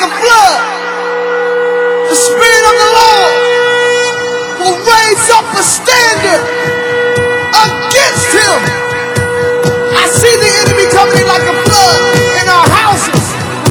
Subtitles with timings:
[0.00, 0.60] like a flood.
[2.08, 3.32] The Spirit of the Lord
[4.60, 6.40] will raise up a standard
[7.52, 8.60] against him.
[9.92, 12.00] I see the enemy coming in like a flood
[12.40, 13.24] in our houses,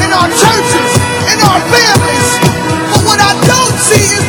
[0.06, 0.92] in our churches,
[1.34, 2.30] in our families.
[2.94, 4.29] But what I don't see is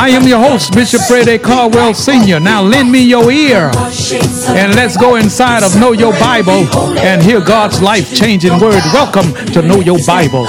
[0.00, 1.40] I am your host, Bishop Fred A.
[1.40, 2.38] Caldwell Sr.
[2.38, 7.40] Now lend me your ear and let's go inside of Know Your Bible and hear
[7.40, 8.80] God's life changing word.
[8.94, 10.46] Welcome to Know Your Bible.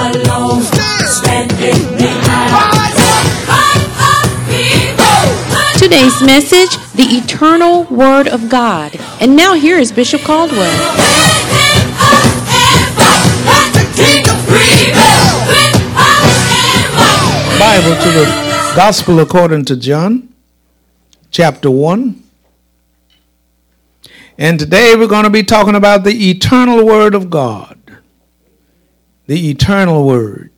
[5.76, 8.94] Today's message, the eternal Word of God.
[9.20, 10.70] And now here is Bishop Caldwell.
[17.58, 20.32] Bible to the Gospel according to John,
[21.32, 22.22] chapter 1.
[24.38, 27.76] And today we're going to be talking about the eternal Word of God.
[29.26, 30.52] The eternal Word.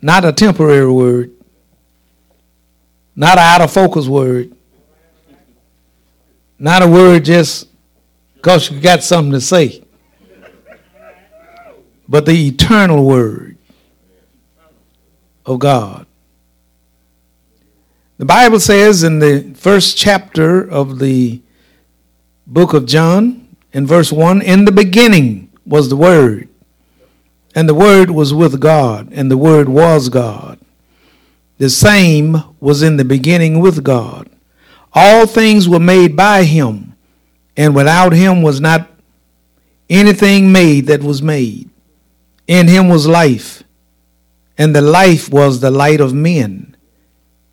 [0.00, 1.30] Not a temporary word,
[3.14, 4.50] not an out of focus word,
[6.58, 7.68] not a word just
[8.36, 9.84] because you got something to say,
[12.08, 13.58] but the eternal Word
[15.44, 16.06] of God.
[18.20, 21.40] The Bible says in the first chapter of the
[22.46, 26.46] book of John, in verse 1, in the beginning was the Word,
[27.54, 30.58] and the Word was with God, and the Word was God.
[31.56, 34.28] The same was in the beginning with God.
[34.92, 36.94] All things were made by Him,
[37.56, 38.90] and without Him was not
[39.88, 41.70] anything made that was made.
[42.46, 43.62] In Him was life,
[44.58, 46.69] and the life was the light of men.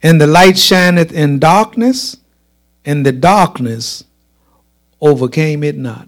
[0.08, 2.16] And the light shineth in darkness,
[2.86, 4.06] and the darkness
[5.02, 6.08] overcame it not.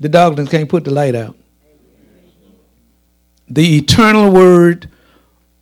[0.00, 1.36] The darkness can't put the light out
[3.48, 4.90] the eternal word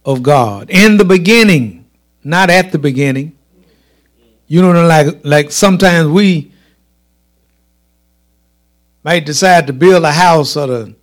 [0.04, 0.70] of God.
[0.70, 1.86] In the beginning,
[2.22, 3.36] not at the beginning.
[4.46, 6.52] You know, like like sometimes we
[9.02, 10.94] might decide to build a house or to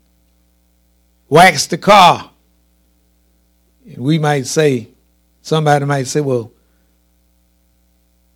[1.29, 2.31] wax the car.
[3.97, 4.87] We might say,
[5.41, 6.51] somebody might say, well,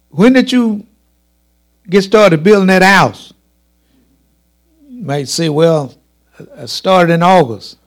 [0.10, 0.86] when did you
[1.90, 3.34] get started building that house?
[4.88, 5.94] You might say, well,
[6.58, 7.78] I started in August.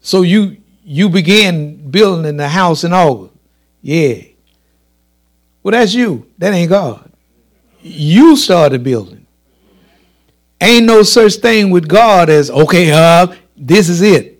[0.00, 3.34] So you you began building in the house in August.
[3.82, 4.22] Yeah.
[5.62, 6.30] Well, that's you.
[6.38, 7.10] That ain't God.
[7.82, 9.26] You started building.
[10.60, 14.35] Ain't no such thing with God as okay, uh, this is it.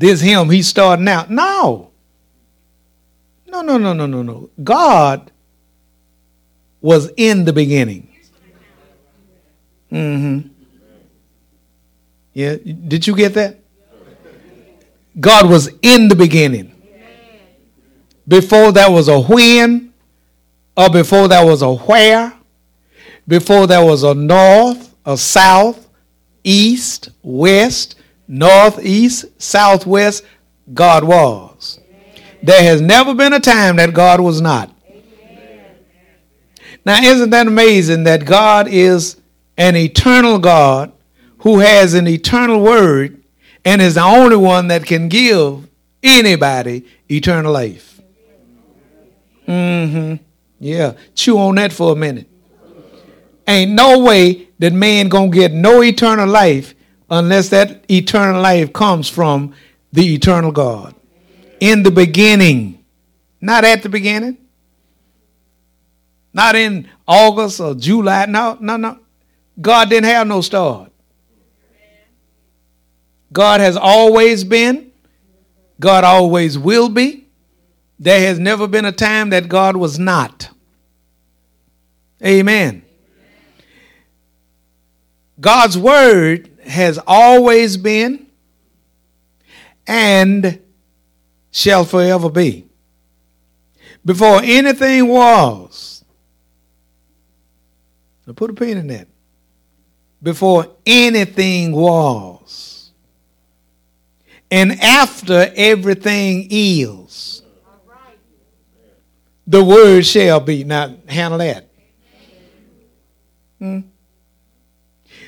[0.00, 0.48] This him.
[0.48, 1.30] He's starting out.
[1.30, 1.90] No.
[3.46, 4.48] No, no, no, no, no, no.
[4.64, 5.30] God
[6.80, 8.08] was in the beginning.
[9.92, 10.48] Mm-hmm.
[12.32, 12.56] Yeah.
[12.64, 13.58] Did you get that?
[15.20, 16.72] God was in the beginning.
[18.26, 19.92] Before there was a when,
[20.78, 22.32] or before there was a where,
[23.28, 25.90] before there was a north, a south,
[26.42, 27.96] east, west,
[28.30, 30.24] northeast, southwest,
[30.72, 31.80] God was.
[32.42, 34.74] There has never been a time that God was not.
[36.86, 39.16] Now, isn't that amazing that God is
[39.58, 40.92] an eternal God
[41.40, 43.22] who has an eternal word
[43.64, 45.68] and is the only one that can give
[46.02, 48.00] anybody eternal life.
[49.46, 50.22] Mm-hmm.
[50.60, 50.94] Yeah.
[51.14, 52.28] Chew on that for a minute.
[53.46, 56.74] Ain't no way that man gonna get no eternal life
[57.10, 59.54] unless that eternal life comes from
[59.92, 60.94] the eternal God.
[61.58, 62.84] In the beginning.
[63.40, 64.38] Not at the beginning.
[66.32, 68.26] Not in August or July.
[68.26, 68.98] No, no, no.
[69.60, 70.92] God didn't have no start.
[73.32, 74.92] God has always been.
[75.78, 77.26] God always will be.
[77.98, 80.50] There has never been a time that God was not.
[82.24, 82.82] Amen.
[85.40, 88.26] God's word has always been
[89.86, 90.60] and
[91.50, 92.66] shall forever be.
[94.04, 96.04] Before anything was,
[98.26, 99.08] now put a pin in that.
[100.22, 102.92] Before anything was,
[104.50, 107.42] and after everything is,
[109.46, 110.64] the word shall be.
[110.64, 111.68] Now, handle that.
[113.58, 113.80] Hmm?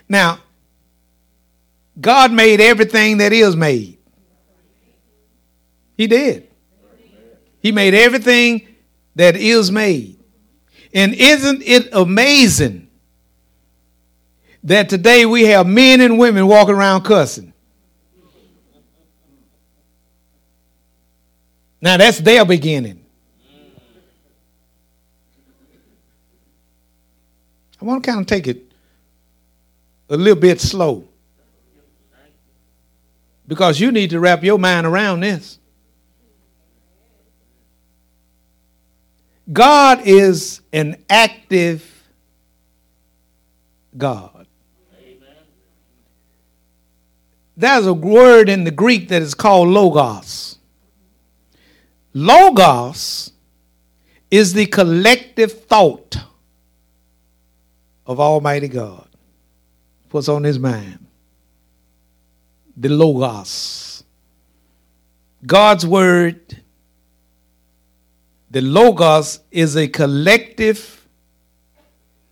[0.08, 0.38] Now,
[2.00, 3.98] God made everything that is made.
[5.96, 6.48] He did.
[7.60, 8.66] He made everything
[9.14, 10.18] that is made.
[10.94, 12.88] And isn't it amazing
[14.64, 17.52] that today we have men and women walking around cussing?
[21.80, 23.04] Now that's their beginning.
[27.80, 28.72] I want to kind of take it
[30.08, 31.08] a little bit slow
[33.52, 35.58] because you need to wrap your mind around this.
[39.52, 42.08] God is an active
[43.94, 44.46] God.
[47.54, 50.56] There's a word in the Greek that is called logos.
[52.14, 53.32] Logos
[54.30, 56.16] is the collective thought
[58.06, 59.08] of Almighty God.
[60.10, 61.01] What's on his mind?
[62.76, 64.04] The Logos.
[65.44, 66.62] God's word
[68.52, 71.08] the Logos is a collective,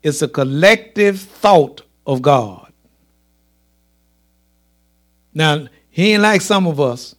[0.02, 2.70] it's a collective thought of God.
[5.32, 7.14] Now, he ain't like some of us.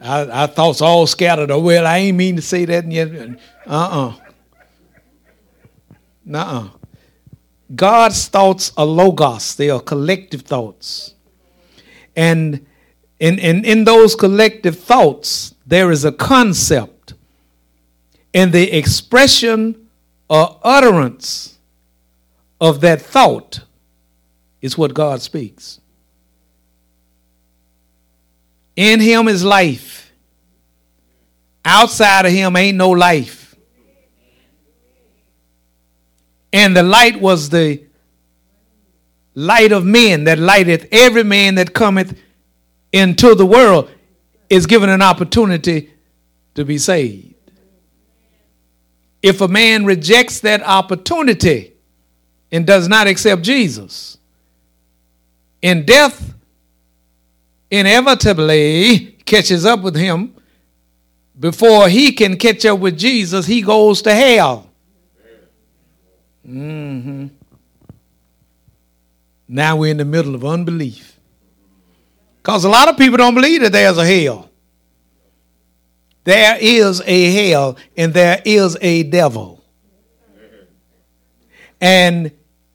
[0.00, 1.50] Our, our thoughts all scattered.
[1.50, 3.08] Well, I ain't mean to say that yet.
[3.66, 4.14] Uh-uh.
[6.24, 6.68] Nuh-uh.
[7.74, 9.54] God's thoughts are logos.
[9.56, 11.14] They are collective thoughts.
[12.14, 12.66] And
[13.18, 17.14] in, in, in those collective thoughts, there is a concept,
[18.32, 19.88] and the expression
[20.28, 21.58] or utterance
[22.60, 23.60] of that thought
[24.60, 25.80] is what God speaks.
[28.76, 30.12] In Him is life.
[31.64, 33.45] Outside of Him ain't no life.
[36.52, 37.82] And the light was the
[39.34, 42.18] light of men that lighteth every man that cometh
[42.92, 43.90] into the world
[44.48, 45.90] is given an opportunity
[46.54, 47.34] to be saved.
[49.22, 51.74] If a man rejects that opportunity
[52.50, 54.18] and does not accept Jesus,
[55.60, 56.34] in death
[57.70, 60.34] inevitably catches up with him,
[61.38, 64.70] before he can catch up with Jesus, he goes to hell.
[66.46, 67.26] Mm-hmm.
[69.48, 71.18] Now we're in the middle of unbelief.
[72.42, 74.50] Because a lot of people don't believe that there's a hell.
[76.24, 79.62] There is a hell and there is a devil.
[81.80, 82.32] And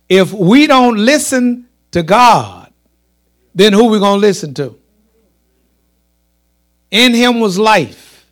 [0.08, 2.72] if we don't listen to God,
[3.54, 4.78] then who we going to listen to?
[6.92, 8.26] In him was life.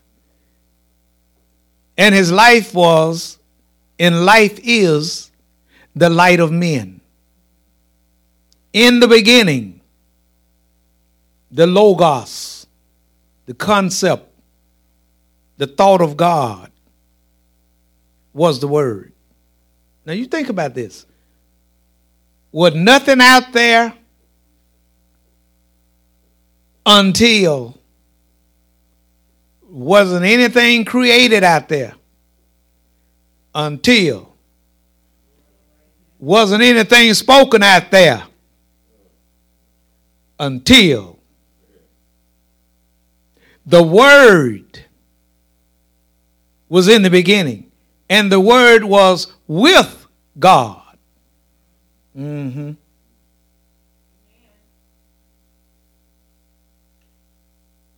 [1.98, 3.38] And his life was,
[3.98, 5.29] and life is,
[6.00, 7.02] the light of men.
[8.72, 9.82] In the beginning,
[11.52, 12.68] the Logos,
[13.46, 14.26] the concept,
[15.58, 16.72] the thought of God
[18.34, 19.12] was the Word.
[20.06, 21.06] Now you think about this.
[22.52, 23.94] Was nothing out there
[26.86, 27.78] until
[29.64, 31.94] wasn't anything created out there
[33.54, 34.29] until
[36.20, 38.24] wasn't anything spoken out there
[40.38, 41.18] until
[43.66, 44.86] the Word
[46.68, 47.72] was in the beginning,
[48.10, 50.08] and the Word was with
[50.38, 50.98] God.
[52.18, 52.72] Mm-hmm.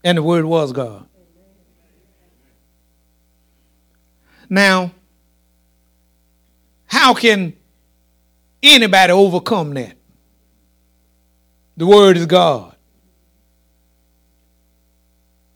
[0.04, 1.08] And the Word was God.
[4.50, 4.92] Now,
[6.88, 7.54] how can
[8.64, 9.96] anybody overcome that?
[11.78, 12.76] The Word is God.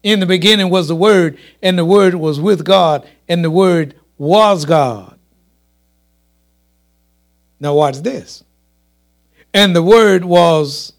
[0.01, 3.95] In the beginning was the Word, and the Word was with God, and the Word
[4.17, 5.17] was God.
[7.59, 8.43] Now, watch this.
[9.53, 10.93] And the Word was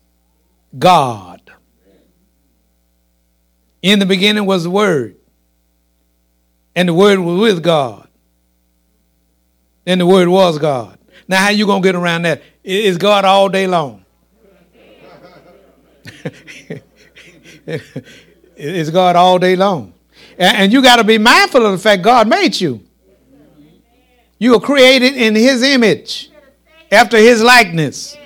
[0.78, 1.40] God.
[3.82, 5.16] In the beginning was the Word,
[6.74, 8.08] and the Word was with God,
[9.86, 10.98] and the Word was God.
[11.28, 12.42] Now, how you gonna get around that?
[12.62, 14.04] Is God all day long?
[18.56, 19.92] It's God all day long.
[20.38, 22.80] And you got to be mindful of the fact God made you.
[24.38, 26.30] You were created in His image,
[26.92, 28.16] after His likeness.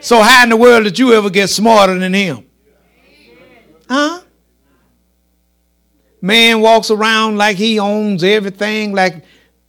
[0.00, 2.46] So how in the world did you ever get smarter than him?
[3.88, 4.20] Huh?
[6.20, 9.24] Man walks around like he owns everything, like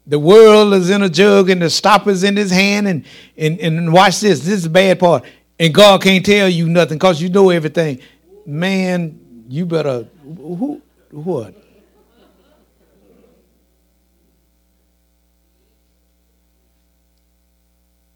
[0.08, 2.88] the world is in a jug and the stopper's in his hand.
[2.88, 3.06] And,
[3.38, 4.40] and, and watch this.
[4.40, 5.26] This is the bad part.
[5.60, 8.00] And God can't tell you nothing because you know everything.
[8.46, 10.08] Man, you better.
[10.24, 10.82] Who?
[11.12, 11.54] What?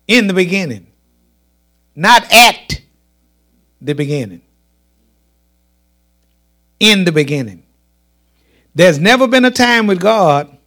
[0.08, 0.88] In the beginning,
[1.96, 2.82] not at
[3.80, 4.42] the beginning.
[6.80, 7.64] In the beginning.
[8.76, 10.58] There's never been a time with God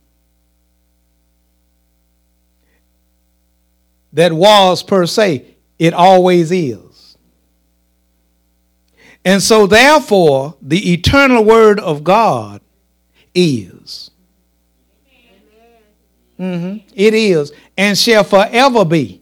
[4.15, 5.45] that was per se.
[5.79, 7.17] It always is.
[9.25, 12.61] And so, therefore, the eternal word of God
[13.35, 14.11] is.
[16.39, 16.87] Mm-hmm.
[16.95, 19.21] It is and shall forever be.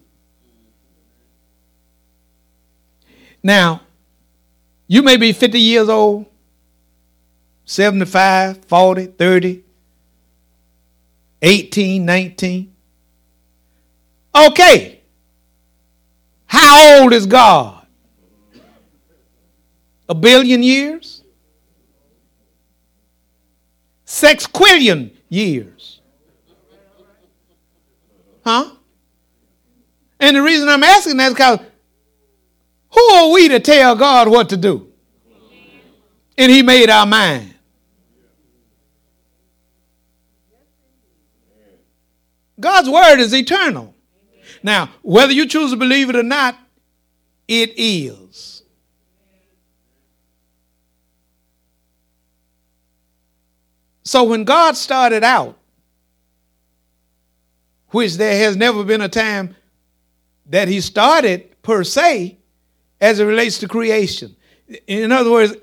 [3.43, 3.83] Now,
[4.87, 6.27] you may be 50 years old,
[7.65, 9.63] 75, 40, 30,
[11.43, 12.72] 18, 19.
[14.35, 15.01] Okay.
[16.47, 17.87] How old is God?
[20.09, 21.23] A billion years?
[24.07, 26.01] Sexquillion years.
[28.45, 28.71] Huh?
[30.21, 31.61] And the reason I'm asking that is because
[32.91, 34.93] who are we to tell God what to do?
[36.37, 37.55] And He made our mind.
[42.61, 43.92] God's word is eternal.
[44.63, 46.57] Now, whether you choose to believe it or not,
[47.49, 48.63] it is.
[54.05, 55.59] So when God started out,
[57.89, 59.55] which there has never been a time
[60.47, 62.39] that he started per se
[63.01, 64.35] as it relates to creation.
[64.87, 65.55] In other words,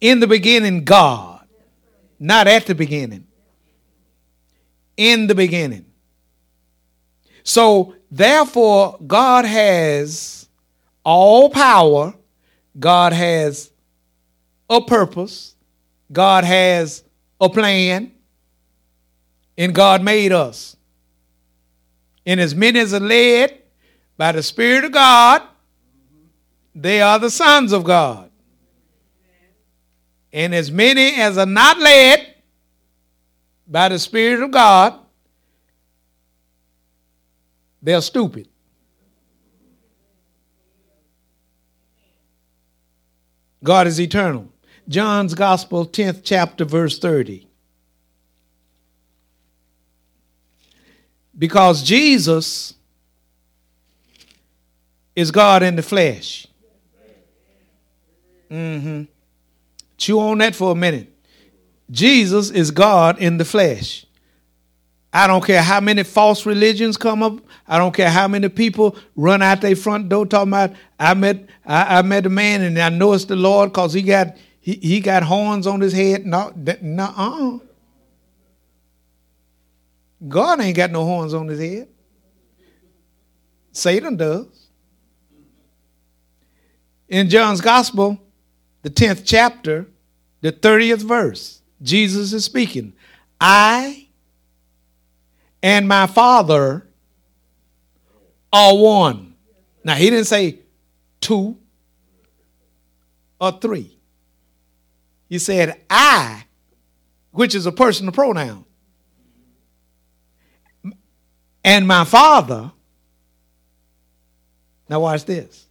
[0.00, 1.46] in the beginning, God,
[2.18, 3.26] not at the beginning.
[4.96, 5.91] In the beginning.
[7.44, 10.48] So, therefore, God has
[11.04, 12.14] all power,
[12.78, 13.70] God has
[14.70, 15.54] a purpose,
[16.12, 17.02] God has
[17.40, 18.12] a plan,
[19.58, 20.76] and God made us.
[22.24, 23.60] And as many as are led
[24.16, 25.42] by the Spirit of God,
[26.74, 28.30] they are the sons of God.
[30.32, 32.34] And as many as are not led
[33.66, 34.98] by the Spirit of God,
[37.82, 38.48] they're stupid.
[43.64, 44.48] God is eternal.
[44.88, 47.46] John's Gospel, 10th chapter, verse 30.
[51.38, 52.74] Because Jesus
[55.14, 56.46] is God in the flesh.
[58.50, 59.04] Mm-hmm.
[59.96, 61.08] Chew on that for a minute.
[61.90, 64.06] Jesus is God in the flesh.
[65.12, 67.38] I don't care how many false religions come up.
[67.68, 71.48] I don't care how many people run out their front door talking about I met
[71.66, 74.74] I, I met a man and I know it's the Lord because he got he,
[74.74, 76.24] he got horns on his head.
[76.24, 77.60] No, no.
[80.26, 81.88] God ain't got no horns on his head.
[83.72, 84.68] Satan does.
[87.08, 88.18] In John's Gospel,
[88.82, 89.86] the 10th chapter,
[90.40, 92.92] the 30th verse, Jesus is speaking.
[93.40, 94.01] I
[95.62, 96.86] and my Father
[98.52, 99.34] are one.
[99.84, 100.58] Now, he didn't say
[101.20, 101.56] two
[103.40, 103.98] or three.
[105.28, 106.44] He said, I,
[107.30, 108.64] which is a personal pronoun,
[111.64, 112.72] and my Father.
[114.88, 115.66] Now, watch this.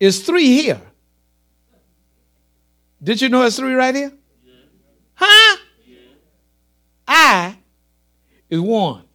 [0.00, 0.80] It's three here.
[3.02, 4.12] Did you know it's three right here?
[5.14, 5.56] Huh?
[7.06, 7.56] I
[8.48, 9.07] is one.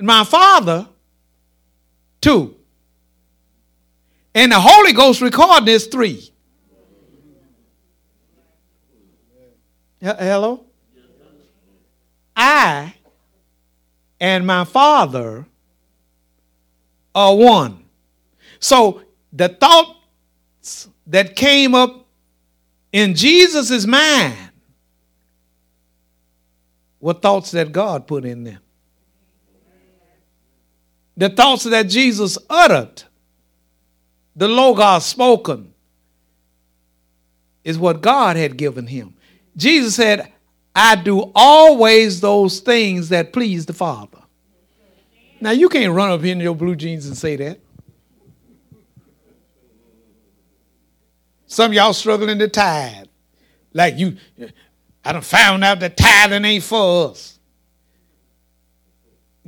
[0.00, 0.88] And my Father,
[2.22, 2.56] two.
[4.34, 6.32] And the Holy Ghost recording is three.
[10.00, 10.64] Hello?
[12.34, 12.94] I
[14.18, 15.44] and my Father
[17.14, 17.84] are one.
[18.58, 19.02] So
[19.34, 22.06] the thoughts that came up
[22.90, 24.34] in Jesus' mind
[27.00, 28.60] were thoughts that God put in them
[31.20, 33.02] the thoughts that Jesus uttered,
[34.34, 35.74] the Logos spoken,
[37.62, 39.12] is what God had given him.
[39.54, 40.32] Jesus said,
[40.74, 44.16] I do always those things that please the Father.
[45.42, 47.60] Now, you can't run up in your blue jeans and say that.
[51.46, 53.08] Some y'all struggling to tithe.
[53.74, 54.16] Like you,
[55.04, 57.39] I done found out that tithing ain't for us.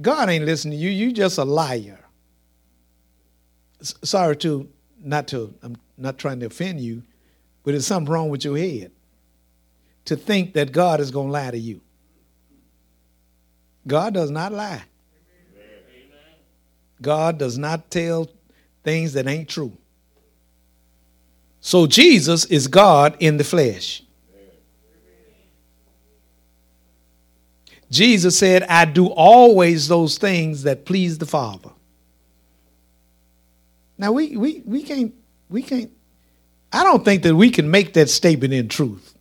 [0.01, 0.91] God ain't listening to you.
[0.91, 2.01] You just a liar.
[3.81, 4.69] S- sorry to
[5.03, 7.03] not to I'm not trying to offend you,
[7.65, 8.91] but there's something wrong with your head
[10.07, 11.81] to think that God is to lie to you.
[13.87, 14.83] God does not lie.
[17.01, 18.29] God does not tell
[18.85, 19.77] things that ain't true.
[21.61, 24.03] So Jesus is God in the flesh.
[27.93, 31.69] Jesus said, I do always those things that please the Father.
[33.99, 35.15] Now we we we can't
[35.51, 35.91] we can't
[36.73, 39.15] I don't think that we can make that statement in truth.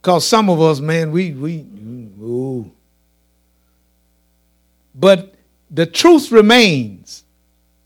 [0.00, 1.58] Because some of us, man, we we
[2.22, 2.72] ooh.
[4.94, 5.34] But
[5.70, 7.24] the truth remains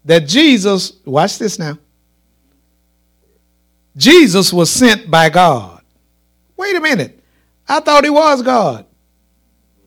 [0.04, 1.76] that Jesus, watch this now.
[3.96, 5.82] Jesus was sent by God.
[6.56, 7.19] Wait a minute.
[7.70, 8.84] I thought he was God.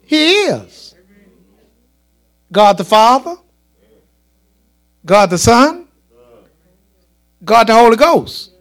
[0.04, 0.96] He is.
[2.50, 3.36] God the Father,
[5.06, 5.88] God the Son,
[7.44, 8.52] God the Holy Ghost.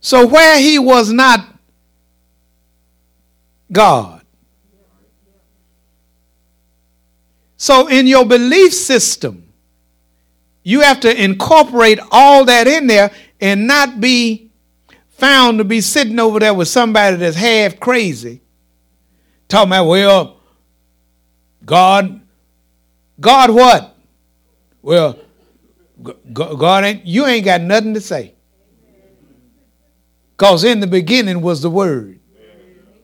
[0.00, 1.46] So where he was not
[3.70, 4.22] God.
[7.58, 9.52] So in your belief system,
[10.62, 14.41] you have to incorporate all that in there and not be
[15.22, 18.40] found to be sitting over there with somebody that's half crazy,
[19.46, 20.40] talking about, well,
[21.64, 22.20] God,
[23.20, 23.96] God what?
[24.82, 25.16] Well,
[26.32, 28.34] God ain't, you ain't got nothing to say.
[30.36, 32.18] Because in the beginning was the Word,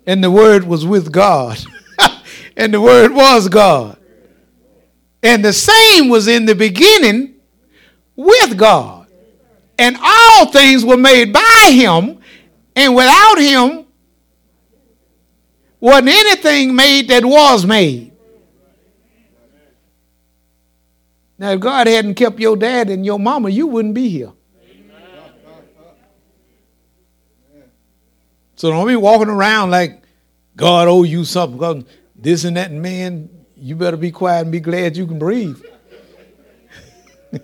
[0.04, 1.56] and the Word was with God,
[2.56, 3.96] and the Word was God.
[5.22, 7.36] And the same was in the beginning
[8.16, 8.97] with God
[9.78, 12.18] and all things were made by him,
[12.74, 13.86] and without him
[15.80, 18.12] wasn't anything made that was made.
[21.38, 24.32] Now, if God hadn't kept your dad and your mama, you wouldn't be here.
[28.56, 30.02] So don't be walking around like
[30.56, 31.56] God owe you something.
[31.58, 31.84] Because
[32.16, 35.62] this and that, man, you better be quiet and be glad you can breathe.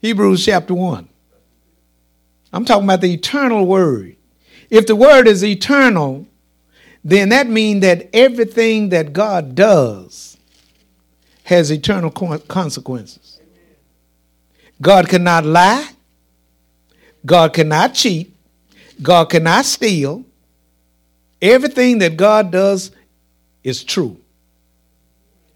[0.00, 1.08] Hebrews chapter 1.
[2.52, 4.16] I'm talking about the eternal word.
[4.70, 6.26] If the word is eternal,
[7.04, 10.38] then that means that everything that God does
[11.44, 13.40] has eternal consequences.
[14.80, 15.90] God cannot lie.
[17.26, 18.34] God cannot cheat.
[19.02, 20.24] God cannot steal.
[21.42, 22.90] Everything that God does
[23.62, 24.18] is true.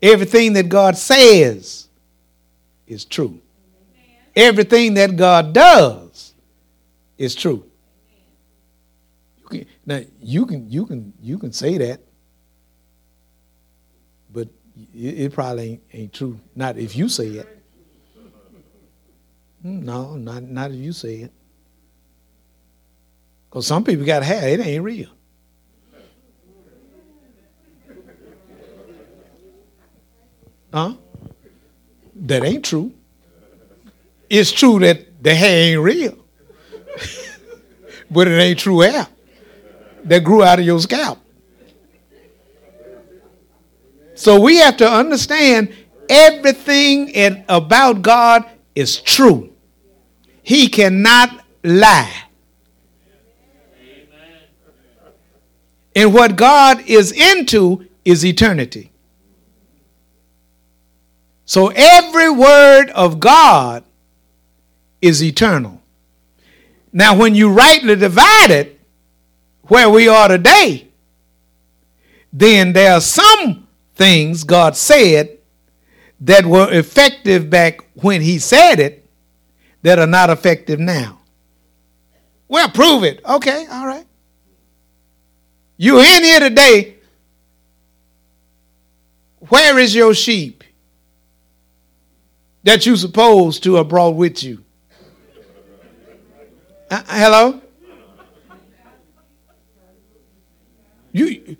[0.02, 1.88] Everything that God says
[2.86, 3.40] is true
[4.36, 6.34] everything that God does
[7.18, 7.64] is true.
[9.38, 12.00] You can, now you can you can you can say that,
[14.30, 14.48] but
[14.94, 16.40] it, it probably ain't, ain't, true.
[16.54, 17.62] Not if you say it.
[19.62, 21.32] Hmm, no, not not if you say it.
[23.48, 25.10] Because some people got hair, it ain't real.
[30.72, 30.94] Huh?
[32.16, 32.92] That ain't true
[34.38, 36.18] it's true that the hair ain't real,
[38.10, 39.06] but it ain't true hair
[40.04, 41.18] that grew out of your scalp.
[44.14, 45.74] So we have to understand
[46.08, 48.44] everything about God
[48.74, 49.52] is true.
[50.42, 52.12] He cannot lie.
[55.96, 58.90] And what God is into is eternity.
[61.46, 63.84] So every word of God
[65.04, 65.82] is eternal.
[66.92, 68.80] Now, when you rightly divide it,
[69.64, 70.88] where we are today,
[72.32, 75.38] then there are some things God said
[76.20, 79.06] that were effective back when He said it
[79.82, 81.20] that are not effective now.
[82.48, 83.20] Well, prove it.
[83.24, 84.06] Okay, all right.
[85.76, 86.94] You're in here today.
[89.48, 90.64] Where is your sheep
[92.62, 94.63] that you supposed to have brought with you?
[96.94, 97.60] Uh, hello?
[101.10, 101.56] You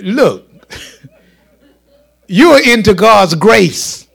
[0.00, 0.48] look.
[2.28, 4.06] You're into God's grace.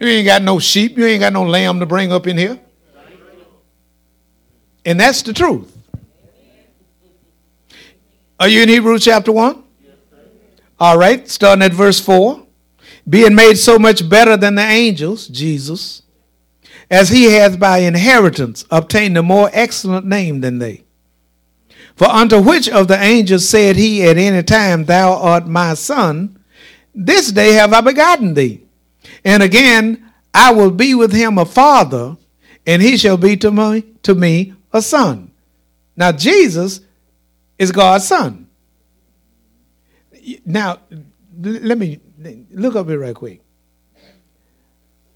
[0.00, 0.96] You ain't got no sheep.
[0.96, 2.58] You ain't got no lamb to bring up in here.
[4.86, 5.76] And that's the truth.
[8.40, 9.62] Are you in Hebrews chapter 1?
[10.80, 12.46] All right, starting at verse 4.
[13.06, 16.02] being made so much better than the angels, Jesus,
[16.92, 20.84] as he hath by inheritance obtained a more excellent name than they.
[21.96, 26.38] For unto which of the angels said he at any time, Thou art my son?
[26.94, 28.60] This day have I begotten thee.
[29.24, 32.18] And again, I will be with him a father,
[32.66, 35.30] and he shall be to me, to me a son.
[35.96, 36.80] Now, Jesus
[37.58, 38.48] is God's son.
[40.44, 40.80] Now,
[41.40, 42.00] let me
[42.50, 43.40] look up here right quick.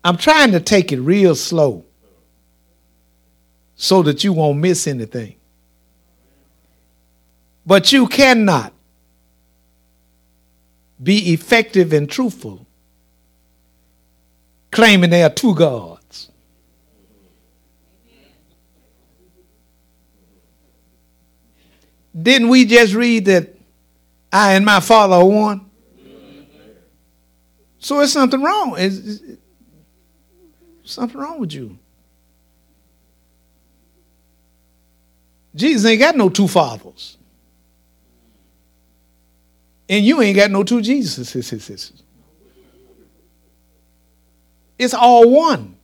[0.06, 1.84] I'm trying to take it real slow
[3.74, 5.34] so that you won't miss anything.
[7.66, 8.72] But you cannot
[11.02, 12.64] be effective and truthful
[14.70, 16.30] claiming there are two gods.
[22.16, 23.56] Didn't we just read that
[24.32, 25.68] I and my Father are one?
[27.80, 28.76] So it's something wrong.
[28.78, 29.40] It's, it's,
[30.86, 31.78] something wrong with you.
[35.54, 37.16] Jesus ain't got no two fathers.
[39.88, 41.92] And you ain't got no two Jesuses.
[44.78, 45.76] It's all one.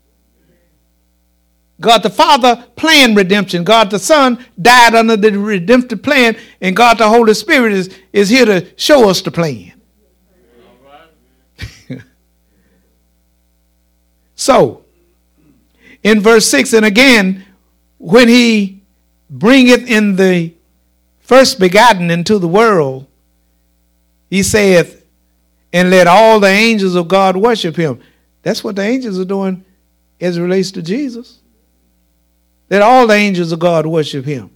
[1.81, 3.65] God the Father planned redemption.
[3.65, 6.37] God the Son died under the redemptive plan.
[6.61, 9.73] And God the Holy Spirit is, is here to show us the plan.
[14.35, 14.85] so,
[16.03, 17.45] in verse 6, and again,
[17.99, 18.83] when he
[19.31, 20.53] bringeth in the
[21.21, 23.07] first begotten into the world,
[24.29, 25.07] he saith,
[25.73, 28.01] and let all the angels of God worship him.
[28.43, 29.65] That's what the angels are doing
[30.21, 31.39] as it relates to Jesus.
[32.69, 34.51] that all the angels of God worship him.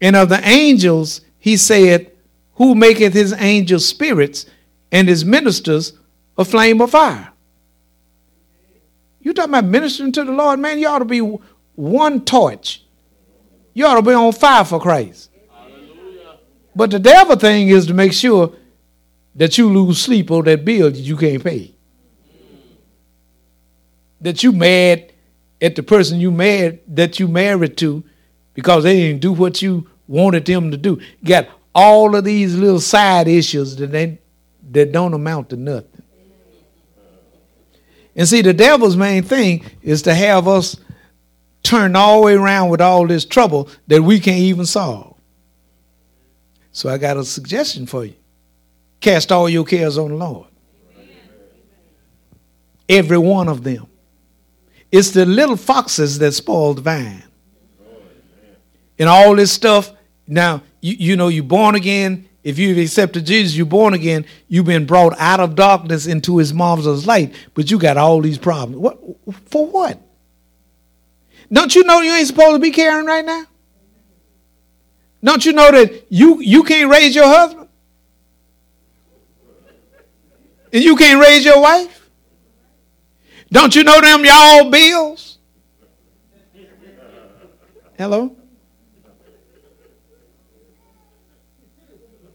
[0.00, 2.10] And of the angels, he saith
[2.54, 4.46] Who maketh his angels spirits
[4.90, 5.92] and his ministers
[6.38, 7.32] a flame of fire?
[9.26, 10.78] You talking about ministering to the Lord, man?
[10.78, 12.84] You ought to be one torch.
[13.74, 15.30] You ought to be on fire for Christ.
[15.52, 16.38] Hallelujah.
[16.76, 18.52] But the devil thing is to make sure
[19.34, 21.74] that you lose sleep on that bill that you can't pay
[24.20, 25.12] that you mad
[25.60, 28.04] at the person you mad that you married to
[28.54, 31.00] because they didn't do what you wanted them to do.
[31.20, 34.20] You got all of these little side issues that they
[34.70, 35.95] that don't amount to nothing.
[38.16, 40.76] And see, the devil's main thing is to have us
[41.62, 45.14] turn all the way around with all this trouble that we can't even solve.
[46.72, 48.14] So I got a suggestion for you.
[49.00, 50.48] Cast all your cares on the Lord.
[52.88, 53.86] Every one of them.
[54.90, 57.22] It's the little foxes that spoil the vine.
[58.98, 59.92] And all this stuff.
[60.26, 62.28] Now, you, you know, you're born again.
[62.46, 64.24] If you've accepted Jesus, you're born again.
[64.46, 67.34] You've been brought out of darkness into his marvelous light.
[67.54, 68.78] But you got all these problems.
[68.78, 69.00] What
[69.46, 70.00] for what?
[71.50, 73.46] Don't you know you ain't supposed to be caring right now?
[75.24, 77.68] Don't you know that you, you can't raise your husband?
[80.72, 82.08] And you can't raise your wife?
[83.50, 85.38] Don't you know them y'all bills?
[87.98, 88.36] Hello?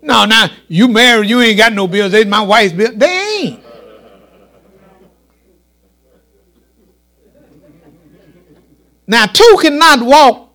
[0.01, 2.11] No, now you married, you ain't got no bills.
[2.11, 2.91] They my wife's bill.
[2.95, 3.63] They ain't.
[9.07, 10.53] Now, two cannot walk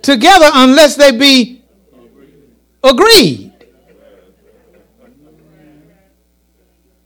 [0.00, 1.62] together unless they be
[2.82, 3.52] agreed.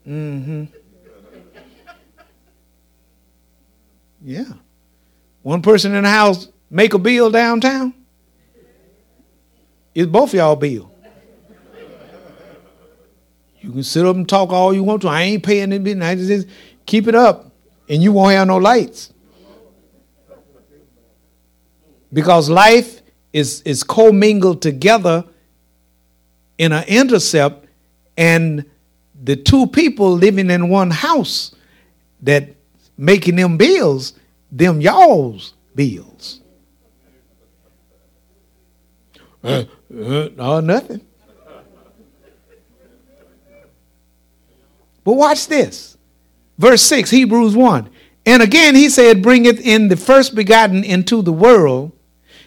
[0.07, 0.65] Mm-hmm.
[4.25, 4.45] Yeah.
[5.43, 7.95] One person in the house make a bill downtown.
[9.95, 10.91] It's both y'all bill.
[13.61, 15.09] You can sit up and talk all you want to.
[15.09, 16.03] I ain't paying it.
[16.03, 16.49] I just
[16.85, 17.53] keep it up,
[17.89, 19.13] and you won't have no lights.
[22.13, 23.01] Because life
[23.33, 25.25] is, is commingled together
[26.59, 27.67] in an intercept,
[28.17, 28.65] and
[29.23, 31.55] the two people living in one house
[32.23, 32.49] that
[32.99, 34.15] making them bills,
[34.51, 36.41] them y'all's bills.
[39.43, 41.01] Uh, uh, no, nothing.
[45.05, 45.97] But watch this.
[46.59, 47.91] Verse 6, Hebrews 1.
[48.25, 51.93] And again he said, Bringeth in the first begotten into the world.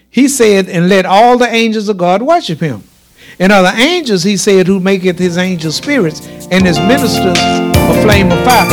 [0.09, 2.83] He said, And let all the angels of God worship him.
[3.39, 8.31] And other angels, he said, who maketh his angels spirits and his ministers a flame
[8.31, 8.69] of fire.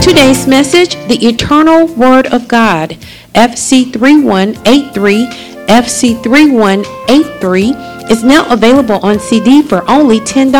[0.00, 2.90] Today's message, the eternal word of God,
[3.34, 7.74] FC 3183, FC 3183
[8.10, 10.52] is now available on CD for only $10,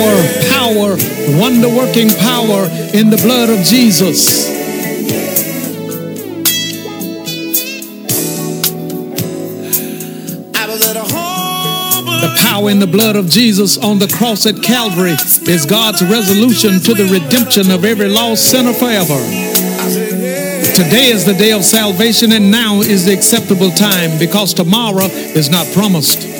[0.00, 0.96] Power, power,
[1.38, 4.48] wonder working power in the blood of Jesus.
[12.20, 16.80] The power in the blood of Jesus on the cross at Calvary is God's resolution
[16.80, 19.18] to the redemption of every lost sinner forever.
[20.74, 25.50] Today is the day of salvation, and now is the acceptable time because tomorrow is
[25.50, 26.39] not promised.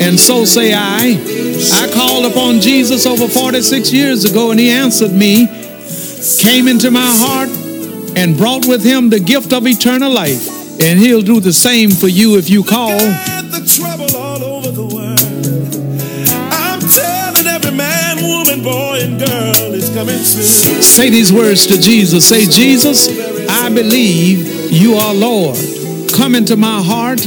[0.00, 1.18] and so say I.
[1.72, 5.46] I called upon Jesus over 46 years ago, and he answered me,
[6.38, 7.48] came into my heart,
[8.16, 10.48] and brought with him the gift of eternal life.
[10.80, 12.98] And he'll do the same for you if you call.
[12.98, 15.20] The trouble all over the world.
[16.52, 20.82] I'm telling every man, woman, boy, and girl is coming soon.
[20.82, 22.28] Say these words to Jesus.
[22.28, 23.08] Say, Jesus,
[23.48, 25.56] I believe you are Lord.
[26.12, 27.26] Come into my heart.